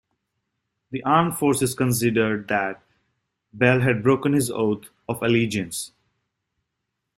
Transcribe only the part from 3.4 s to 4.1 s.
Bell had